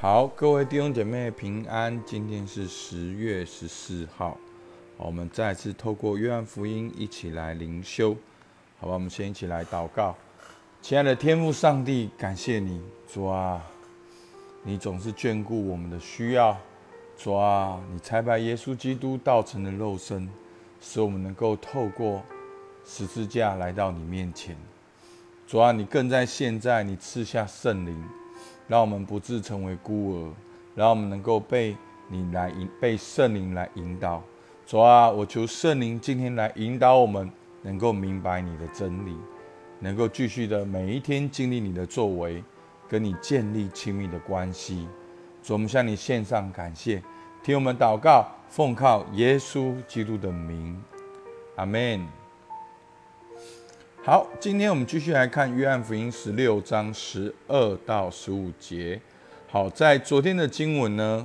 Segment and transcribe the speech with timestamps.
[0.00, 2.02] 好，各位弟兄姐妹平安。
[2.06, 4.34] 今天是十月十四号，
[4.96, 8.16] 我们再次透过约翰福音一起来灵修，
[8.78, 8.94] 好吧？
[8.94, 10.16] 我们先一起来祷告。
[10.80, 12.80] 亲爱的天父上帝，感谢你，
[13.12, 13.62] 主啊，
[14.62, 16.56] 你总是眷顾我们的需要，
[17.18, 20.26] 主啊，你差派耶稣基督道成的肉身，
[20.80, 22.22] 使我们能够透过
[22.86, 24.56] 十字架来到你面前。
[25.46, 28.02] 主啊，你更在现在，你赐下圣灵。
[28.70, 30.32] 让我们不自成为孤儿，
[30.76, 34.22] 让我们能够被你来引，被圣灵来引导。
[34.64, 37.28] 主啊，我求圣灵今天来引导我们，
[37.62, 39.16] 能够明白你的真理，
[39.80, 42.44] 能够继续的每一天经历你的作为，
[42.88, 44.86] 跟你建立亲密的关系。
[45.42, 47.02] 主，我们向你献上感谢，
[47.42, 50.80] 听我们祷告，奉靠耶稣基督的名，
[51.56, 52.19] 阿门。
[54.10, 59.00] 好，今天我们继续来看约翰福音十六章十二到十五节。
[59.48, 61.24] 好，在昨天的经文呢，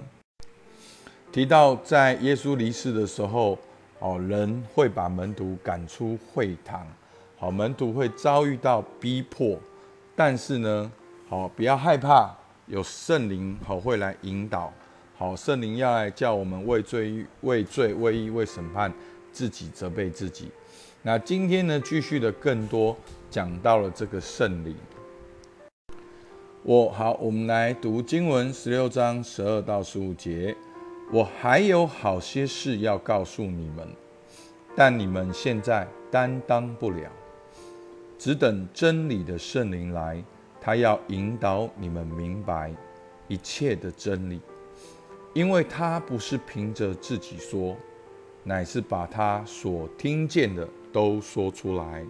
[1.31, 3.58] 提到在耶稣离世的时候，
[3.97, 6.86] 哦，人会把门徒赶出会堂，
[7.39, 9.58] 好，门徒会遭遇到逼迫，
[10.16, 10.92] 但是呢，
[11.27, 14.72] 好，不要害怕，有圣灵好会来引导，
[15.17, 18.94] 好，圣灵要来叫我们为罪、为罪、为义、为审判，
[19.31, 20.52] 自己责备自己。
[21.08, 22.98] 那今天呢，继续的更多
[23.30, 24.75] 讲到了这个圣灵。
[26.64, 30.58] 我好，我们来读经文十六章十二到十五节。
[31.14, 33.88] 我还有好些事要告诉你们，
[34.76, 37.11] 但你们现在担当不了，
[38.17, 40.23] 只等真理的圣灵来，
[40.59, 42.73] 他要引导你们明白
[43.28, 44.42] 一切的真理，
[45.36, 47.78] 因为他不是凭着自己说，
[48.44, 50.67] 乃是把他所听见的。
[50.96, 52.06] 都说出来，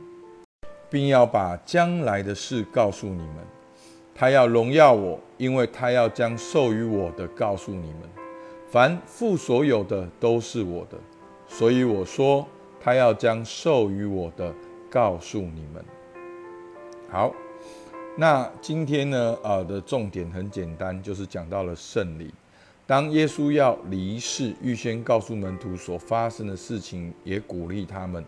[0.91, 3.38] 并要把将来的事告诉你们。
[4.14, 8.02] 他要荣耀我，因为他要将授予我的告诉你们。
[8.69, 10.97] 凡父所有的都是我的，
[11.47, 12.45] 所以我说
[12.80, 14.53] 他要将授予我的
[14.88, 15.84] 告诉你们。
[17.09, 17.34] 好，
[18.16, 19.35] 那今天呢？
[19.41, 22.31] 啊的重点很简单，就是讲到了圣礼。
[22.85, 28.24] 当耶稣要离世，预先告诉门徒所发生的事情，也鼓励他们。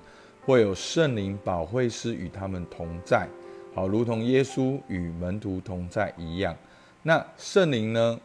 [0.48, 3.28] 会有圣灵保惠师与他们同在，
[3.76, 6.56] 好，如同耶稣与门徒同在一样。
[7.04, 8.18] 那圣灵呢？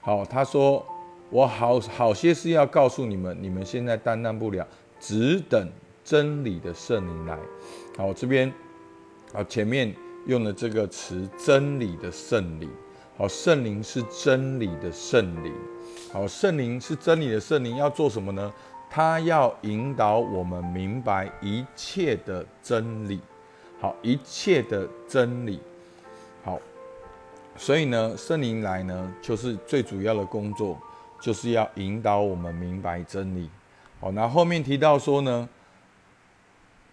[0.00, 0.82] 好，他说
[1.28, 4.66] ：“我好好些事要告诉你们，你们现在担当不了，
[4.98, 5.68] 只等
[6.02, 7.38] 真理的圣灵来。”
[7.98, 8.50] 好，这边
[9.34, 9.94] 好前面
[10.26, 12.70] 用的这个词“真理的圣灵”。
[13.18, 15.52] 好，圣灵是真理的圣灵。
[16.10, 18.50] 好，圣灵是真理的圣灵，要做什么呢？
[18.90, 23.20] 他要引导我们明白一切的真理，
[23.80, 25.60] 好，一切的真理，
[26.42, 26.58] 好，
[27.56, 30.78] 所以呢，圣灵来呢，就是最主要的工作，
[31.20, 33.50] 就是要引导我们明白真理。
[34.00, 35.48] 好，那后面提到说呢，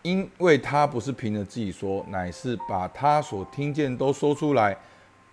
[0.01, 4.77] 因为他不是凭着自己说，乃是把他所听见都说出来，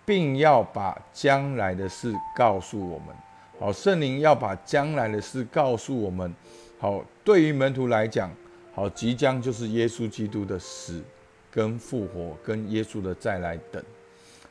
[0.05, 3.07] 并要把将来的事告诉我们。
[3.63, 6.35] 好，圣灵要把将来的事告诉我们。
[6.77, 8.29] 好，对于门徒来讲，
[8.73, 11.01] 好，即将就是耶稣基督的死
[11.49, 13.81] 跟复活，跟耶稣的再来等。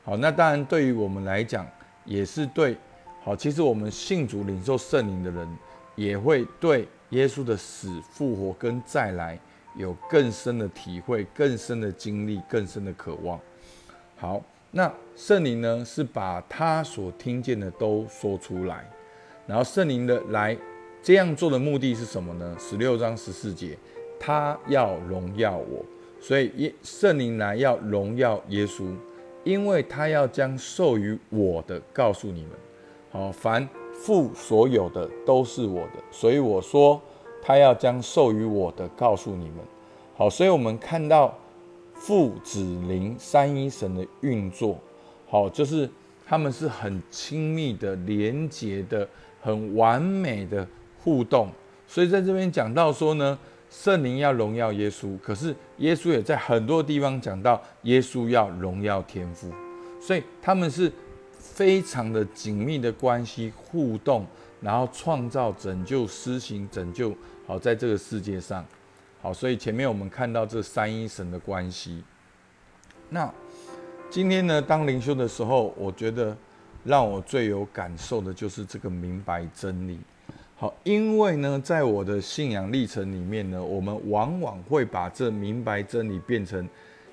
[0.02, 1.68] 好，那当然对于我们来讲，
[2.06, 2.74] 也是对。
[3.22, 5.58] 好，其实我们信主领受圣灵的人，
[5.94, 9.38] 也会对耶稣的死、复活跟再来
[9.76, 13.38] 有更深的体会、更深的经历、更深的渴望。
[14.16, 14.42] 好。
[14.74, 18.90] 那圣灵呢，是把他所听见的都说出来，
[19.46, 20.56] 然后圣灵的来
[21.02, 22.56] 这样做的目的是什么呢？
[22.58, 23.76] 十六章十四节，
[24.18, 25.84] 他要荣耀我，
[26.20, 28.84] 所以耶圣灵来要荣耀耶稣，
[29.44, 32.50] 因为他要将授予我的告诉你们。
[33.10, 37.00] 好，凡父所有的都是我的，所以我说
[37.42, 39.56] 他要将授予我的告诉你们。
[40.14, 41.36] 好，所以我们看到。
[41.94, 44.76] 父子灵三一神的运作，
[45.28, 45.88] 好，就是
[46.26, 49.08] 他们是很亲密的、连结的、
[49.42, 50.66] 很完美的
[51.04, 51.50] 互动。
[51.86, 59.50] 所以在这边讲到说呢，圣灵要荣耀耶稣，可是耶稣也在很多地方讲到耶稣要荣耀天父，
[60.00, 60.90] 所以他们是
[61.38, 64.26] 非常的紧密的关系互动，
[64.62, 67.14] 然后创造、拯救、施行拯救，
[67.46, 68.64] 好，在这个世界上。
[69.20, 72.02] 好，所以前面我们看到这三一神的关系。
[73.10, 73.32] 那
[74.10, 76.36] 今天呢，当灵修的时候，我觉得
[76.84, 79.98] 让我最有感受的就是这个明白真理。
[80.56, 86.68] 好，因为呢，在我的信仰历程里面呢，我们往往会把这明白真理变成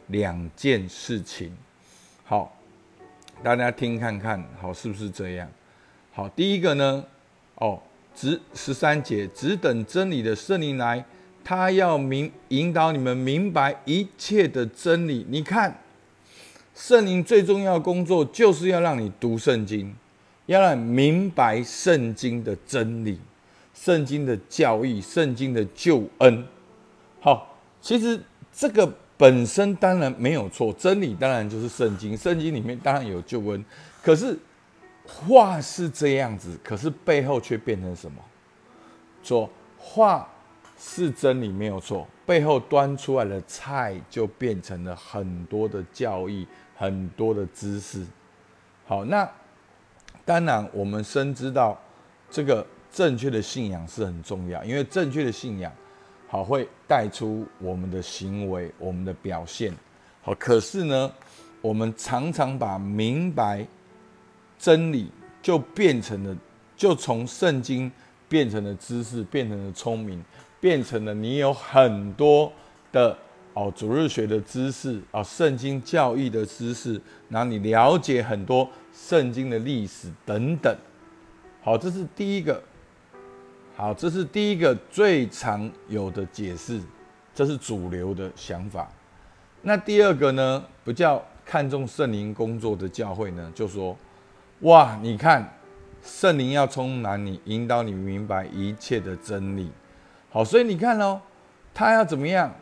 [0.07, 1.51] 两件事情。
[2.23, 2.55] 好，
[3.41, 5.49] 大家听看看，好，是不是这样？
[6.13, 7.03] 好，第一个呢，
[7.55, 7.81] 哦，
[8.15, 11.03] 只十三节，只等真理的圣灵来，
[11.43, 15.25] 他要明引导你们明白一切的真理。
[15.27, 15.75] 你看，
[16.73, 19.95] 圣灵最重要的工作就是要让你读圣经，
[20.45, 23.19] 要让你明白圣经的真理、
[23.73, 26.45] 圣经的教义、圣经的救恩。
[27.19, 28.21] 好，其实
[28.53, 33.63] 这个本身当然没有错，真理当然就是圣经，圣经里面当然有救恩，
[34.03, 34.37] 可是。
[35.11, 38.21] 话是这样子，可是背后却变成什么？
[39.23, 40.29] 说话
[40.77, 46.47] 是真理没有错，背后端出来的菜就变成了很多的教义，
[46.77, 48.05] 很多的知识。
[48.85, 49.27] 好，那
[50.23, 51.75] 当然我们深知道
[52.29, 55.73] 这个正确的信仰是很重要，因为正确的信仰
[56.27, 59.73] 好会带出我们的行为，我们的表现。
[60.21, 61.11] 好，可是呢，
[61.61, 63.65] 我们常常把明白。
[64.59, 65.09] 真理
[65.41, 66.37] 就变成了，
[66.75, 67.89] 就从圣经
[68.29, 70.23] 变成了知识，变成了聪明，
[70.61, 72.49] 变成了你有很多
[72.91, 73.17] 的
[73.53, 80.73] 哦主日学的知识哦圣经教义的知识，然后你了解很多圣经的历史等等。
[81.61, 82.61] 好，这是第一个。
[83.75, 86.79] 好，这是第一个最常有的解释，
[87.33, 88.87] 这是主流的想法。
[89.63, 93.97] 那第二个呢，不叫看重圣灵工作的教会呢，就说。
[94.63, 94.99] 哇！
[95.01, 95.57] 你看，
[96.03, 99.71] 圣灵要充满你，引导你明白一切的真理。
[100.29, 101.19] 好，所以你看哦，
[101.73, 102.53] 他要怎么样？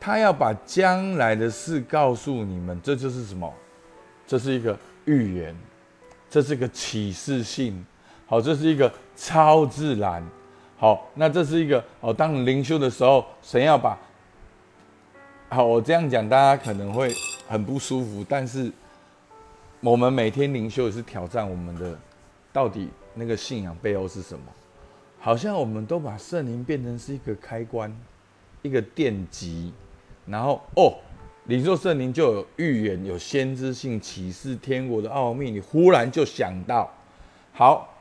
[0.00, 3.52] 他要把将来的事告诉你们，这就是什么？
[4.26, 5.56] 这是一个预言，
[6.30, 7.84] 这是一个启示性。
[8.26, 10.22] 好，这是一个超自然。
[10.76, 13.98] 好，那这是一个哦，当你灵修的时候，神要把……
[15.48, 17.12] 好，我这样讲，大家可能会
[17.48, 18.70] 很不舒服，但是。
[19.80, 21.96] 我们每天灵修也是挑战我们的，
[22.52, 24.44] 到底那个信仰背后是什么？
[25.18, 27.94] 好像我们都把圣灵变成是一个开关，
[28.62, 29.72] 一个电极，
[30.26, 30.94] 然后哦，
[31.46, 36.92] 领受圣灵就有预言、有先知性启示天国的奥秘，你忽然就想到，
[37.52, 37.94] 好，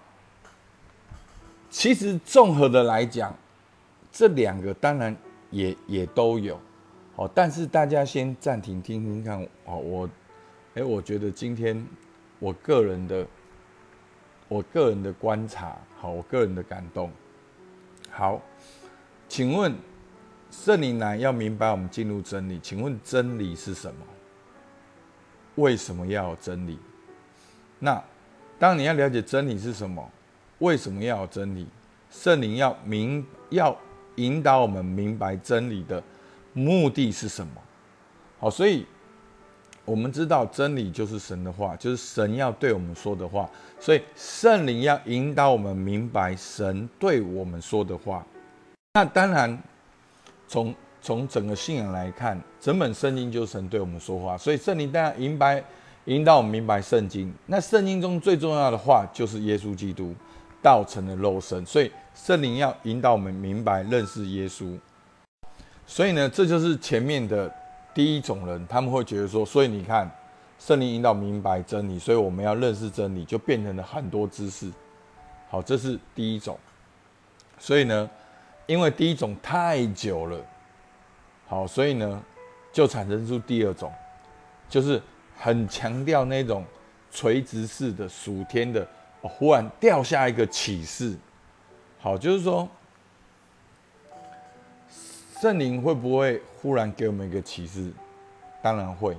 [1.69, 3.35] 其实综合的来讲，
[4.11, 5.15] 这两个当然
[5.51, 6.59] 也也都有，
[7.15, 10.09] 哦，但是大家先暂停听听看，哦，我。
[10.75, 11.83] 哎，我觉得今天
[12.37, 13.25] 我个人的
[14.47, 17.11] 我个人的观察，好，我个人的感动，
[18.09, 18.41] 好，
[19.27, 19.75] 请问
[20.49, 24.05] 圣灵来要明白我们进入真理，请问真理是什么？
[25.55, 26.79] 为什么要有真理？
[27.79, 28.01] 那
[28.57, 30.09] 当你要了解真理是什么，
[30.59, 31.67] 为什么要有真理？
[32.09, 33.77] 圣灵要明要
[34.15, 36.01] 引导我们明白真理的
[36.53, 37.61] 目的是什么？
[38.39, 38.85] 好，所以。
[39.87, 43.49] 我们知道真理就是神的话，就是神要对我们说的话，
[43.79, 48.21] 所以圣灵要引导我们明白神对我们说的话。
[48.95, 49.57] 那当然，
[50.45, 55.63] 从从整个信仰来看，整本圣经就是神对我们说话，所以圣灵当然明白
[56.03, 57.33] 引导我们明白圣经。
[57.45, 60.13] 那圣经中最重要的话就是耶稣基督
[60.61, 64.77] 道成的肉身，所以圣灵要引导我们明白认识耶稣。
[65.85, 67.49] 所以呢，这就是前面的。
[67.97, 70.07] 第一种人，他们会觉得说，所以你看，
[70.59, 74.71] 圣灵引导明白真理，所以我们要认识真理，就变成了很多知识。
[75.49, 76.59] 好，这是第一种。
[77.57, 78.07] 所以呢，
[78.67, 80.39] 因为第一种太久了，
[81.47, 82.23] 好，所以呢，
[82.71, 83.91] 就产生出第二种，
[84.69, 85.01] 就是
[85.35, 86.63] 很强调那种
[87.09, 88.87] 垂直式的属天的，
[89.21, 91.17] 哦忽然掉下一个启示。
[91.97, 92.69] 好，就是说。
[95.39, 97.91] 圣灵会不会忽然给我们一个启示？
[98.59, 99.13] 当然会，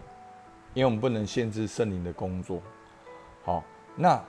[0.74, 2.60] 因为我们不能限制圣灵的工作。
[3.44, 3.62] 好，
[3.94, 4.20] 那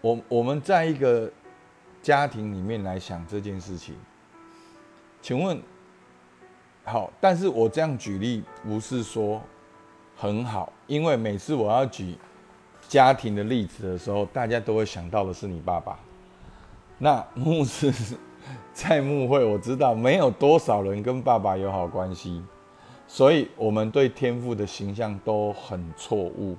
[0.00, 1.30] 我我们在一个
[2.00, 3.94] 家庭里面来想这件事情，
[5.20, 5.62] 请问，
[6.84, 9.42] 好，但是我这样举例不是说
[10.16, 12.16] 很好，因为每次我要举
[12.88, 15.98] 家庭的例子的时候，大家都会想到的是你爸爸。
[16.96, 17.92] 那牧师。
[18.72, 22.42] 在牧会，我知道没有多少人跟爸爸有好关系，
[23.06, 26.56] 所以我们对天父的形象都很错误，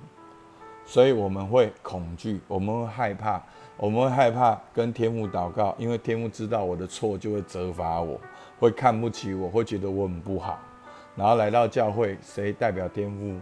[0.85, 3.41] 所以我们会恐惧，我们会害怕，
[3.77, 8.19] 我们会害怕跟天父祷告，因为天父知道我的错，就会责罚我，
[8.59, 10.59] 会看不起我，会觉得我很不好。
[11.15, 13.35] 然后来到教会，谁代表天父？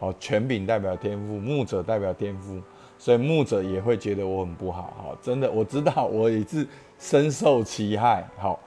[0.00, 2.60] 好，权柄代表天父，牧者代表天父，
[2.98, 4.94] 所以牧者也会觉得我很不好。
[4.98, 6.66] 好，真的，我知道我也是。
[7.00, 8.58] 深受其害，好，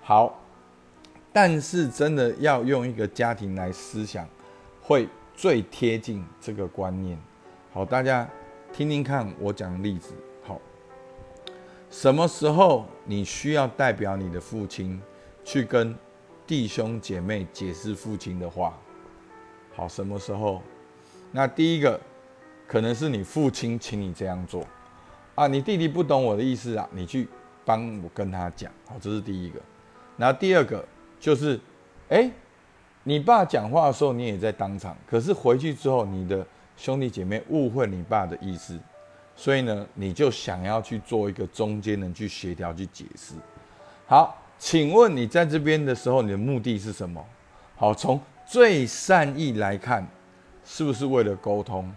[0.00, 0.40] 好，
[1.32, 4.24] 但是真的要用一个家庭来思想，
[4.80, 7.18] 会最贴近这个观念。
[7.72, 8.30] 好，大家
[8.72, 10.14] 听听看我讲例子。
[10.44, 10.60] 好，
[11.90, 15.02] 什么时候你需要代表你的父亲
[15.42, 15.92] 去跟
[16.46, 18.78] 弟兄姐妹解释父亲的话？
[19.74, 20.62] 好，什么时候？
[21.32, 22.00] 那第一个
[22.70, 24.64] 可能是你父亲请你这样做
[25.34, 27.26] 啊，你弟弟不懂我的意思啊，你去
[27.64, 28.70] 帮我跟他讲。
[28.86, 29.60] 好，这是第一个。
[30.16, 30.86] 然后第二个
[31.18, 31.58] 就是，
[32.10, 32.30] 哎，
[33.02, 36.46] 你爸讲话的时候你也在当场，可是回去之后你的
[36.76, 38.78] 兄弟姐妹误会你爸的意思，
[39.34, 43.34] 所以呢，你就想要去做一个中间人去协调去解释。
[44.06, 47.20] 好，请问你在这边的时候，你的目的是什么？
[47.74, 50.06] 好，从最善意来看。
[50.62, 51.92] 是不是为了沟通？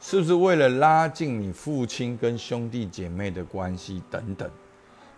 [0.00, 4.50] 是不是为了拉近你父亲跟兄弟姐妹的关系等等？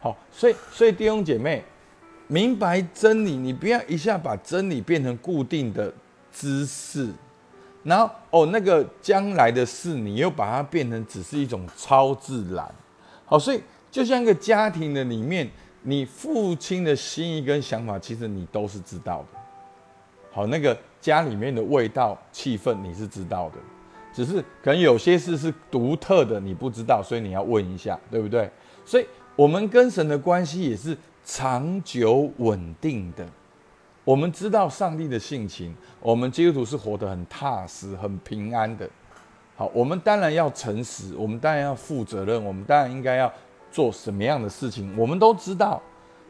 [0.01, 1.63] 好，所以所以弟兄姐妹
[2.27, 5.93] 明白真理，你不要一下把真理变成固定的
[6.33, 7.11] 知识，
[7.85, 12.69] 然后哦那个将来的事，你又把它变成只是一种超自然。
[13.25, 15.49] 好，所以就像一个家庭的里面，
[15.83, 19.39] 你父亲的心意跟想法，其实你都是知道的。
[20.33, 20.77] 好，那个。
[21.03, 23.57] 家里面的味道、气氛你是知道的，
[24.13, 28.51] 只是可能有些事是独特的，你不知道，所以你要问一下，对不对？
[28.85, 33.27] 所以我们跟神的关系也是长久稳定的。
[34.05, 38.89] 我们知道上帝的性情，我们基督徒是活得很踏实、很平安的。
[39.57, 43.33] 好，我们当然要诚实，我们当然要负责任，我们当然应该要
[43.71, 45.81] 做什么样的事情，我们都知道。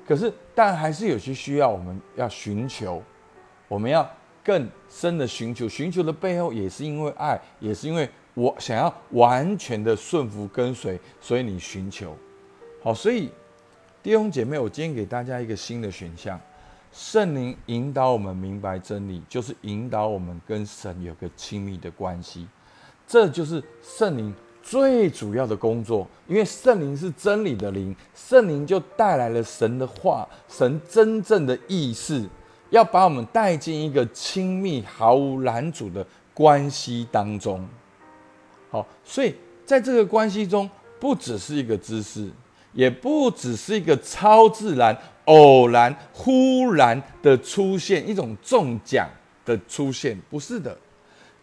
[0.06, 3.02] 可是，但还是有些需要，我们要寻求，
[3.68, 4.08] 我们要。
[4.44, 12.16] 更深的寻求，寻求的背后也是因为爱，也是因为我想要完全的顺服跟随，所以你寻求。
[12.82, 13.30] 好，所以
[14.02, 16.40] 弟兄姐妹，我今天给大家一个新的选项：
[16.92, 22.48] 圣灵引导我们明白真理，就是引导我们跟神有个亲密的关系。
[23.06, 32.28] 这就是圣灵最主要的工作，因为圣灵是真理的灵，圣灵就带来了神的话，神真正的意思。
[32.72, 37.62] 要把我们带进一个亲密、毫无拦阻的关系当中。
[38.70, 39.34] 好，所以
[39.66, 42.30] 在这个关系中，不只是一个知识，
[42.72, 49.06] 也不只是一个超自然、偶然、忽然的出现，一种中奖
[49.44, 50.74] 的出现，不是的。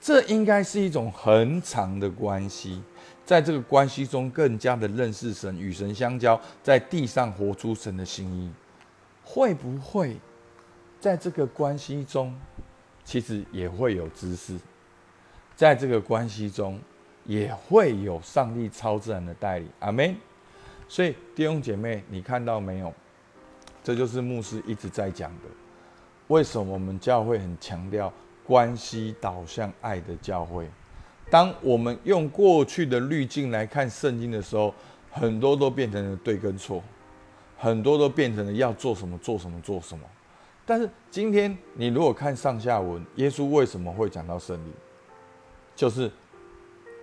[0.01, 2.81] 这应该是一种很长的关系，
[3.23, 8.49] 在这个关系中，更加的认识神，与神相交，在地上活出神的心意，
[9.23, 10.17] 会不会？
[10.99, 12.35] 在这个关系中，
[13.03, 14.59] 其实也会有知识，
[15.55, 16.79] 在这个关系中
[17.25, 19.69] 也会有上帝超自然的带领。
[19.79, 20.15] 阿门。
[20.87, 22.93] 所以弟兄姐妹，你看到没有？
[23.83, 25.43] 这就是牧师一直在讲的。
[26.27, 28.11] 为什么我们教会很强调
[28.45, 30.67] 关系导向爱的教会？
[31.29, 34.73] 当我们用过去的滤镜来看圣经的时候，
[35.11, 36.83] 很多都变成了对跟错，
[37.57, 40.03] 很多都变成了要做什么做什么做什么。
[40.69, 44.71] 但是今天你如果看上下文，耶稣为什么会讲到圣灵？
[45.75, 46.11] 就是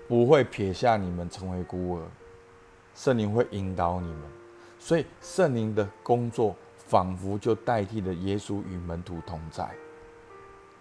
[0.06, 2.02] 不会撇下你们成为孤儿，
[2.94, 4.20] 圣灵会引导你们，
[4.78, 9.68] 所以圣灵的工作仿佛就代替了耶稣与门徒同在，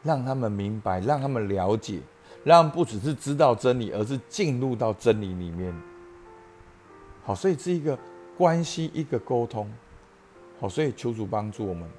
[0.03, 2.01] 让他们明白，让他们了解，
[2.43, 5.75] 让不只是知道真理，而是进入到真理里面。
[7.23, 7.97] 好，所以是一个
[8.37, 9.67] 关系，一个沟通。
[10.59, 11.89] 好，所以求主帮助我们。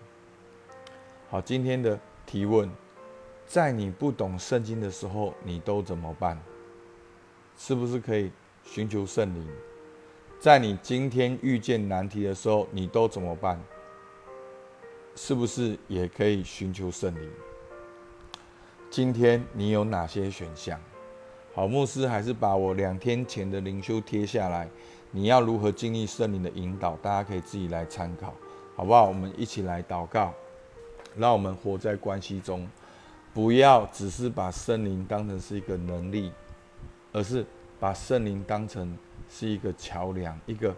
[1.29, 2.71] 好，今天的提问，
[3.47, 6.41] 在你不懂圣经的时候，你都怎么办？
[7.57, 8.31] 是不是可以
[8.63, 9.45] 寻求圣灵？
[10.39, 13.61] 在你今天遇见难题的时候，你都怎么办？
[15.17, 17.29] 是不是也可以寻求圣灵？
[18.89, 20.81] 今天你有哪些选项？
[21.53, 24.69] 好，牧师还是把我两天前的灵修贴下来。
[25.11, 26.95] 你要如何经历圣灵的引导？
[26.99, 28.33] 大家可以自己来参考，
[28.77, 29.09] 好不好？
[29.09, 30.33] 我们一起来祷告。
[31.17, 32.69] 让我们活在关系中，
[33.33, 36.31] 不要只是把圣灵当成是一个能力，
[37.13, 37.45] 而是
[37.81, 38.97] 把圣灵当成
[39.31, 40.75] 是一个桥梁，一个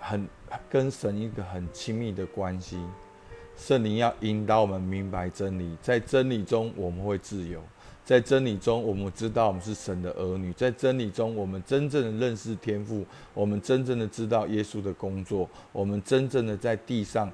[0.00, 0.28] 很
[0.68, 2.80] 跟神一个很亲密的关系。
[3.56, 7.62] 圣灵要引导我们明白真理，在真理中我们会自由，
[8.04, 17.30] 在真理中我们知道我们是神的儿女，在真理中我们真正的认识天赋，我们真正的知道耶稣的工作，我们真正的在地上。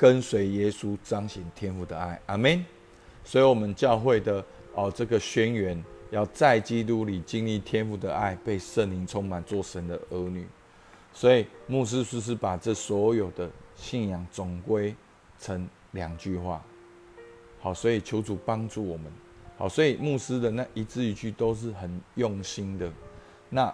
[0.00, 2.64] 跟随耶稣彰显天父的爱，阿门。
[3.22, 4.42] 所以，我们教会的
[4.72, 10.46] 哦，这个宣言要在基督里经历天父的爱，被圣灵充满，做神的儿女。
[11.12, 14.94] 所以，牧师是是把这所有的信仰总归
[15.38, 16.64] 成两句话。
[17.60, 19.12] 好，所以求主帮助我们。
[19.58, 22.90] 好，所以牧师的那一字一句都是很用心的。
[23.50, 23.70] 那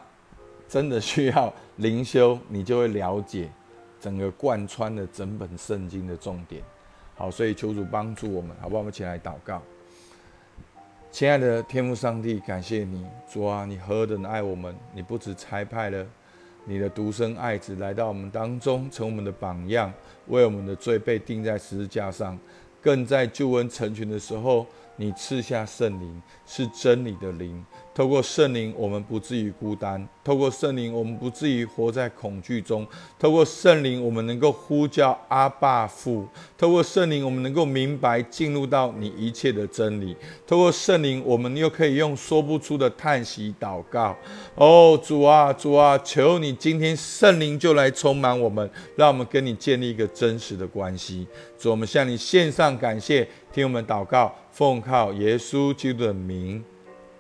[0.69, 3.49] 真的需要灵修，你就会了解
[4.07, 6.63] 整个贯穿了整本圣经的重点。
[7.17, 8.79] 好，所以求主帮助我们，好不好？
[8.79, 9.61] 我们起来祷告。
[11.11, 14.73] 亲爱的天父上帝，感谢你，主啊，你何等爱我们！
[14.95, 16.07] 你不止差派了
[16.67, 19.93] 你的独生爱子来到我们当中，成我们的榜样，
[20.29, 22.39] 为我们的罪被钉在十字架上，
[22.81, 27.67] 更在救恩成全的时候，你赐下圣灵，是真理的灵。
[27.97, 32.85] 透过圣灵，我们不至于孤单；透过圣灵，我们不至于活在恐惧中；
[33.19, 40.15] 透过圣灵，我们能够呼叫阿爸父；透过圣灵，我们能够明白进入到你一切的真理；
[40.47, 44.15] 透过圣灵，我们又可以用说不出的叹息祷告。
[44.57, 51.27] 哦，主啊，主啊，求你今天圣灵就来充满我们，让我们跟你建立一个真实的关系。
[51.59, 56.63] 主，我们向你献上感谢，听我们祷告，奉靠耶稣基督的名，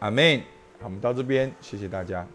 [0.00, 0.55] 阿门。
[0.78, 2.26] 好我们到这边，谢谢大家。